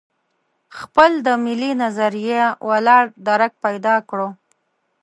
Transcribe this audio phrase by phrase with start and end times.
[0.77, 4.29] خپل د ملي نظریه ولاړ درک پیدا کړو.